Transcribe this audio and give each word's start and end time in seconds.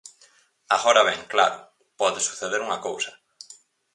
Agora 0.75 1.05
ben, 1.09 1.19
claro, 1.33 1.57
pode 1.99 2.19
suceder 2.27 2.61
unha 2.67 2.81
cousa. 2.87 3.11